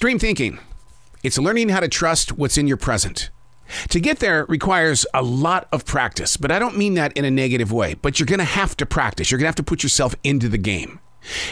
Stream 0.00 0.18
thinking. 0.18 0.58
It's 1.22 1.36
learning 1.36 1.68
how 1.68 1.80
to 1.80 1.86
trust 1.86 2.32
what's 2.32 2.56
in 2.56 2.66
your 2.66 2.78
present. 2.78 3.28
To 3.90 4.00
get 4.00 4.18
there 4.18 4.46
requires 4.46 5.04
a 5.12 5.22
lot 5.22 5.68
of 5.72 5.84
practice, 5.84 6.38
but 6.38 6.50
I 6.50 6.58
don't 6.58 6.78
mean 6.78 6.94
that 6.94 7.14
in 7.18 7.26
a 7.26 7.30
negative 7.30 7.70
way. 7.70 7.92
But 7.92 8.18
you're 8.18 8.26
going 8.26 8.38
to 8.38 8.44
have 8.44 8.74
to 8.78 8.86
practice. 8.86 9.30
You're 9.30 9.36
going 9.36 9.44
to 9.44 9.48
have 9.48 9.56
to 9.56 9.62
put 9.62 9.82
yourself 9.82 10.14
into 10.24 10.48
the 10.48 10.56
game. 10.56 11.00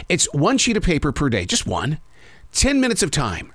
It's 0.09 0.25
one 0.33 0.57
sheet 0.57 0.77
of 0.77 0.81
paper 0.81 1.11
per 1.11 1.29
day, 1.29 1.45
just 1.45 1.67
one, 1.67 1.99
10 2.53 2.81
minutes 2.81 3.03
of 3.03 3.11
time. 3.11 3.53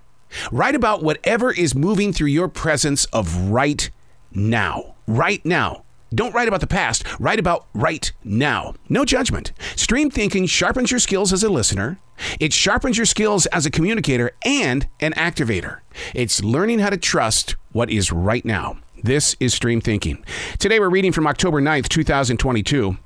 Write 0.53 0.77
about 0.77 1.03
whatever 1.03 1.51
is 1.51 1.75
moving 1.75 2.13
through 2.13 2.29
your 2.29 2.47
presence 2.47 3.05
of 3.07 3.51
right 3.51 3.91
now. 4.31 4.95
Right 5.09 5.45
now. 5.45 5.84
Don't 6.15 6.35
write 6.35 6.49
about 6.49 6.61
the 6.61 6.67
past, 6.67 7.05
write 7.19 7.41
about 7.41 7.67
right 7.75 8.13
now. 8.23 8.75
No 8.89 9.05
judgment. 9.05 9.53
Stream 9.75 10.11
thinking 10.11 10.47
sharpens 10.47 10.91
your 10.91 11.01
skills 11.01 11.33
as 11.33 11.43
a 11.43 11.49
listener, 11.49 11.99
it 12.39 12.53
sharpens 12.53 12.97
your 12.97 13.07
skills 13.07 13.47
as 13.47 13.67
a 13.67 13.71
communicator 13.71 14.31
and 14.45 14.89
an 15.01 15.13
activator. 15.15 15.81
It's 16.15 16.45
learning 16.45 16.79
how 16.79 16.91
to 16.91 16.97
trust 16.97 17.57
what 17.73 17.91
is 17.91 18.13
right 18.13 18.45
now. 18.45 18.79
This 19.03 19.37
is 19.41 19.55
Stream 19.55 19.81
Thinking. 19.81 20.25
Today 20.59 20.79
we're 20.79 20.89
reading 20.89 21.13
from 21.13 21.27
October 21.27 21.61
9th, 21.61 21.89
2022. 21.89 22.97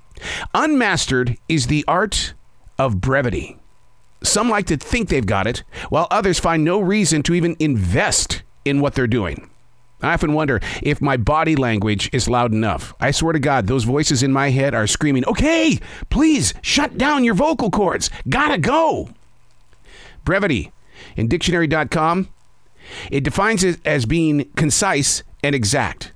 Unmastered 0.54 1.38
is 1.48 1.68
the 1.68 1.84
art 1.88 2.34
of 2.78 3.00
brevity. 3.00 3.56
Some 4.22 4.50
like 4.50 4.66
to 4.66 4.76
think 4.76 5.08
they've 5.08 5.24
got 5.24 5.46
it, 5.46 5.62
while 5.88 6.08
others 6.10 6.38
find 6.38 6.64
no 6.64 6.80
reason 6.80 7.22
to 7.24 7.34
even 7.34 7.56
invest 7.58 8.42
in 8.64 8.80
what 8.80 8.94
they're 8.94 9.06
doing. 9.06 9.48
I 10.00 10.12
often 10.12 10.32
wonder 10.32 10.60
if 10.82 11.00
my 11.00 11.16
body 11.16 11.56
language 11.56 12.08
is 12.12 12.28
loud 12.28 12.52
enough. 12.52 12.94
I 13.00 13.10
swear 13.10 13.32
to 13.32 13.38
God, 13.40 13.66
those 13.66 13.84
voices 13.84 14.22
in 14.22 14.32
my 14.32 14.50
head 14.50 14.74
are 14.74 14.86
screaming, 14.86 15.24
okay, 15.26 15.80
please 16.08 16.54
shut 16.62 16.96
down 16.96 17.24
your 17.24 17.34
vocal 17.34 17.70
cords. 17.70 18.10
Gotta 18.28 18.58
go. 18.58 19.10
Brevity 20.24 20.72
in 21.16 21.28
dictionary.com, 21.28 22.28
it 23.10 23.24
defines 23.24 23.64
it 23.64 23.84
as 23.84 24.06
being 24.06 24.50
concise 24.56 25.22
and 25.42 25.54
exact. 25.54 26.12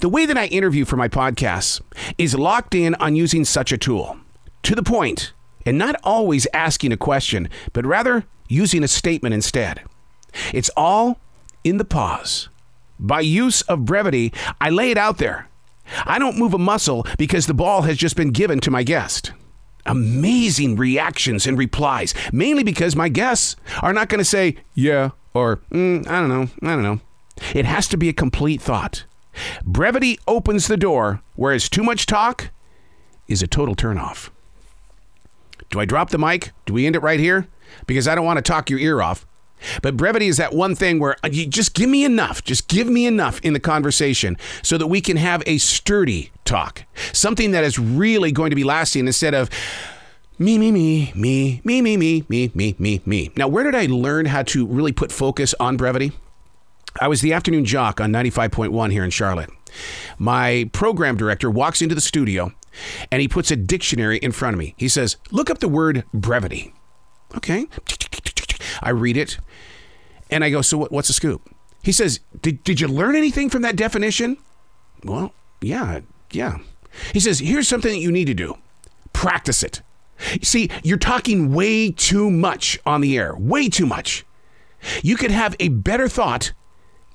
The 0.00 0.08
way 0.08 0.26
that 0.26 0.36
I 0.36 0.46
interview 0.46 0.84
for 0.84 0.96
my 0.96 1.08
podcasts 1.08 1.80
is 2.18 2.34
locked 2.34 2.74
in 2.74 2.94
on 2.96 3.16
using 3.16 3.44
such 3.44 3.72
a 3.72 3.78
tool. 3.78 4.18
To 4.64 4.74
the 4.74 4.82
point, 4.82 5.32
and 5.64 5.78
not 5.78 5.96
always 6.02 6.46
asking 6.52 6.92
a 6.92 6.96
question, 6.96 7.48
but 7.72 7.86
rather 7.86 8.24
using 8.48 8.82
a 8.82 8.88
statement 8.88 9.34
instead. 9.34 9.82
It's 10.52 10.70
all 10.76 11.18
in 11.64 11.78
the 11.78 11.84
pause. 11.84 12.48
By 13.00 13.20
use 13.20 13.62
of 13.62 13.86
brevity, 13.86 14.32
I 14.60 14.68
lay 14.68 14.90
it 14.90 14.98
out 14.98 15.16
there. 15.16 15.48
I 16.04 16.18
don't 16.18 16.38
move 16.38 16.52
a 16.52 16.58
muscle 16.58 17.06
because 17.18 17.46
the 17.46 17.54
ball 17.54 17.82
has 17.82 17.96
just 17.96 18.14
been 18.14 18.30
given 18.30 18.60
to 18.60 18.70
my 18.70 18.82
guest. 18.82 19.32
Amazing 19.86 20.76
reactions 20.76 21.46
and 21.46 21.56
replies, 21.56 22.14
mainly 22.30 22.62
because 22.62 22.94
my 22.94 23.08
guests 23.08 23.56
are 23.82 23.94
not 23.94 24.10
going 24.10 24.18
to 24.18 24.24
say, 24.24 24.56
yeah, 24.74 25.10
or 25.32 25.56
mm, 25.72 26.06
I 26.06 26.20
don't 26.20 26.28
know, 26.28 26.48
I 26.62 26.74
don't 26.74 26.82
know. 26.82 27.00
It 27.54 27.64
has 27.64 27.88
to 27.88 27.96
be 27.96 28.10
a 28.10 28.12
complete 28.12 28.60
thought. 28.60 29.04
Brevity 29.64 30.18
opens 30.28 30.66
the 30.66 30.76
door, 30.76 31.22
whereas 31.34 31.70
too 31.70 31.82
much 31.82 32.04
talk 32.04 32.50
is 33.26 33.42
a 33.42 33.46
total 33.46 33.74
turnoff. 33.74 34.28
Do 35.70 35.80
I 35.80 35.86
drop 35.86 36.10
the 36.10 36.18
mic? 36.18 36.50
Do 36.66 36.74
we 36.74 36.84
end 36.84 36.96
it 36.96 37.02
right 37.02 37.20
here? 37.20 37.48
Because 37.86 38.06
I 38.06 38.14
don't 38.14 38.26
want 38.26 38.36
to 38.36 38.42
talk 38.42 38.68
your 38.68 38.80
ear 38.80 39.00
off. 39.00 39.26
But 39.82 39.96
brevity 39.96 40.28
is 40.28 40.36
that 40.36 40.52
one 40.52 40.74
thing 40.74 40.98
where 40.98 41.16
uh, 41.24 41.28
you 41.30 41.46
just 41.46 41.74
give 41.74 41.88
me 41.88 42.04
enough, 42.04 42.44
just 42.44 42.68
give 42.68 42.86
me 42.86 43.06
enough 43.06 43.40
in 43.40 43.52
the 43.52 43.60
conversation 43.60 44.36
so 44.62 44.78
that 44.78 44.86
we 44.86 45.00
can 45.00 45.16
have 45.16 45.42
a 45.46 45.58
sturdy 45.58 46.30
talk, 46.44 46.84
something 47.12 47.50
that 47.52 47.64
is 47.64 47.78
really 47.78 48.32
going 48.32 48.50
to 48.50 48.56
be 48.56 48.64
lasting 48.64 49.06
instead 49.06 49.34
of 49.34 49.50
me, 50.38 50.56
me, 50.56 50.70
me, 50.70 51.12
me, 51.14 51.60
me, 51.64 51.82
me, 51.82 51.96
me, 51.98 52.24
me, 52.28 52.50
me, 52.54 52.74
me, 52.78 53.02
me. 53.04 53.30
Now, 53.36 53.46
where 53.46 53.62
did 53.62 53.74
I 53.74 53.86
learn 53.86 54.24
how 54.24 54.42
to 54.44 54.66
really 54.66 54.92
put 54.92 55.12
focus 55.12 55.54
on 55.60 55.76
brevity? 55.76 56.12
I 56.98 57.08
was 57.08 57.20
the 57.20 57.32
afternoon 57.32 57.66
jock 57.66 58.00
on 58.00 58.10
95.1 58.10 58.90
here 58.90 59.04
in 59.04 59.10
Charlotte. 59.10 59.50
My 60.18 60.68
program 60.72 61.16
director 61.16 61.50
walks 61.50 61.82
into 61.82 61.94
the 61.94 62.00
studio 62.00 62.52
and 63.12 63.20
he 63.20 63.28
puts 63.28 63.50
a 63.50 63.56
dictionary 63.56 64.16
in 64.18 64.32
front 64.32 64.54
of 64.54 64.58
me. 64.58 64.74
He 64.76 64.88
says, 64.88 65.16
Look 65.30 65.50
up 65.50 65.58
the 65.58 65.68
word 65.68 66.04
brevity. 66.12 66.72
Okay. 67.36 67.66
I 68.80 68.90
read 68.90 69.16
it 69.16 69.38
and 70.30 70.44
I 70.44 70.50
go, 70.50 70.62
So 70.62 70.78
what, 70.78 70.92
what's 70.92 71.08
the 71.08 71.14
scoop? 71.14 71.54
He 71.82 71.92
says, 71.92 72.20
did, 72.42 72.62
did 72.62 72.80
you 72.80 72.88
learn 72.88 73.16
anything 73.16 73.48
from 73.48 73.62
that 73.62 73.76
definition? 73.76 74.36
Well, 75.02 75.32
yeah, 75.62 76.00
yeah. 76.30 76.58
He 77.12 77.20
says, 77.20 77.38
Here's 77.38 77.68
something 77.68 77.90
that 77.90 77.98
you 78.00 78.12
need 78.12 78.26
to 78.26 78.34
do 78.34 78.56
practice 79.12 79.62
it. 79.62 79.82
See, 80.42 80.70
you're 80.82 80.98
talking 80.98 81.52
way 81.52 81.90
too 81.90 82.30
much 82.30 82.78
on 82.84 83.00
the 83.00 83.16
air, 83.16 83.34
way 83.36 83.68
too 83.68 83.86
much. 83.86 84.24
You 85.02 85.16
could 85.16 85.30
have 85.30 85.56
a 85.58 85.68
better 85.68 86.08
thought 86.08 86.52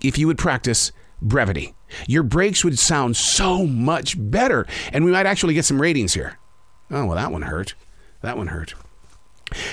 if 0.01 0.17
you 0.17 0.27
would 0.27 0.37
practice 0.37 0.91
brevity. 1.21 1.73
Your 2.07 2.23
breaks 2.23 2.63
would 2.63 2.79
sound 2.79 3.15
so 3.15 3.65
much 3.65 4.15
better, 4.17 4.65
and 4.91 5.05
we 5.05 5.11
might 5.11 5.25
actually 5.25 5.53
get 5.53 5.65
some 5.65 5.81
ratings 5.81 6.13
here. 6.13 6.37
Oh, 6.91 7.05
well, 7.05 7.15
that 7.15 7.31
one 7.31 7.43
hurt. 7.43 7.75
That 8.21 8.37
one 8.37 8.47
hurt. 8.47 8.73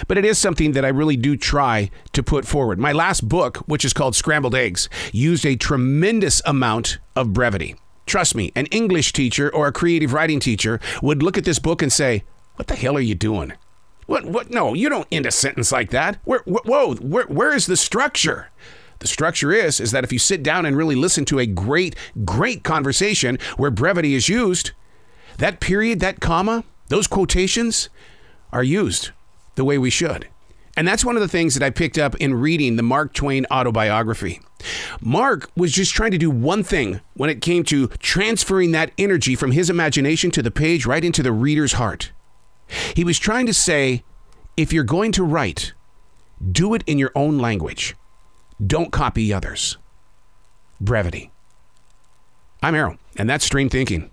But 0.08 0.18
it 0.18 0.24
is 0.24 0.38
something 0.38 0.72
that 0.72 0.84
I 0.84 0.88
really 0.88 1.16
do 1.16 1.36
try 1.36 1.90
to 2.12 2.22
put 2.22 2.46
forward. 2.46 2.78
My 2.78 2.92
last 2.92 3.28
book, 3.28 3.58
which 3.66 3.84
is 3.84 3.92
called 3.92 4.14
Scrambled 4.14 4.54
Eggs, 4.54 4.88
used 5.12 5.44
a 5.44 5.56
tremendous 5.56 6.42
amount 6.44 6.98
of 7.16 7.32
brevity. 7.32 7.76
Trust 8.06 8.34
me, 8.34 8.52
an 8.54 8.66
English 8.66 9.12
teacher 9.12 9.52
or 9.54 9.66
a 9.66 9.72
creative 9.72 10.12
writing 10.12 10.40
teacher 10.40 10.80
would 11.00 11.22
look 11.22 11.38
at 11.38 11.44
this 11.44 11.58
book 11.58 11.82
and 11.82 11.92
say, 11.92 12.24
What 12.56 12.68
the 12.68 12.74
hell 12.74 12.96
are 12.96 13.00
you 13.00 13.14
doing? 13.14 13.52
What, 14.06 14.24
what? 14.24 14.50
No, 14.50 14.74
you 14.74 14.88
don't 14.88 15.08
end 15.12 15.26
a 15.26 15.30
sentence 15.30 15.72
like 15.72 15.90
that. 15.90 16.18
Where, 16.24 16.42
whoa, 16.44 16.94
where, 16.96 17.26
where 17.26 17.54
is 17.54 17.66
the 17.66 17.76
structure? 17.76 18.50
The 18.98 19.08
structure 19.08 19.52
is 19.52 19.80
is 19.80 19.90
that 19.90 20.04
if 20.04 20.12
you 20.12 20.18
sit 20.18 20.42
down 20.42 20.64
and 20.64 20.76
really 20.76 20.94
listen 20.94 21.24
to 21.24 21.40
a 21.40 21.46
great 21.46 21.96
great 22.24 22.62
conversation 22.62 23.38
where 23.56 23.70
brevity 23.70 24.14
is 24.14 24.28
used, 24.28 24.72
that 25.38 25.58
period, 25.58 26.00
that 26.00 26.20
comma, 26.20 26.64
those 26.88 27.06
quotations 27.06 27.88
are 28.52 28.62
used 28.62 29.10
the 29.54 29.64
way 29.64 29.78
we 29.78 29.90
should. 29.90 30.28
And 30.76 30.88
that's 30.88 31.04
one 31.04 31.16
of 31.16 31.22
the 31.22 31.28
things 31.28 31.54
that 31.54 31.62
I 31.62 31.70
picked 31.70 31.98
up 31.98 32.14
in 32.16 32.34
reading 32.34 32.76
the 32.76 32.82
Mark 32.82 33.12
Twain 33.12 33.46
autobiography. 33.50 34.40
Mark 35.00 35.50
was 35.54 35.72
just 35.72 35.92
trying 35.92 36.12
to 36.12 36.18
do 36.18 36.30
one 36.30 36.62
thing 36.62 37.00
when 37.14 37.28
it 37.28 37.42
came 37.42 37.62
to 37.64 37.88
transferring 37.98 38.72
that 38.72 38.92
energy 38.96 39.34
from 39.34 39.52
his 39.52 39.68
imagination 39.68 40.30
to 40.30 40.42
the 40.42 40.50
page 40.50 40.86
right 40.86 41.04
into 41.04 41.22
the 41.22 41.32
reader's 41.32 41.74
heart. 41.74 42.12
He 42.94 43.04
was 43.04 43.18
trying 43.18 43.46
to 43.46 43.54
say 43.54 44.02
if 44.56 44.72
you're 44.72 44.84
going 44.84 45.12
to 45.12 45.24
write, 45.24 45.74
do 46.50 46.72
it 46.72 46.82
in 46.86 46.98
your 46.98 47.12
own 47.14 47.38
language. 47.38 47.94
Don't 48.64 48.92
copy 48.92 49.32
others. 49.32 49.76
Brevity. 50.80 51.30
I'm 52.62 52.74
Arroe, 52.74 52.96
and 53.16 53.28
that's 53.28 53.44
Stream 53.44 53.68
Thinking. 53.68 54.11